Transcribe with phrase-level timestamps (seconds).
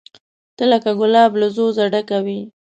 [0.57, 2.39] ته لکه ګلاب له ځوزه ډکه وې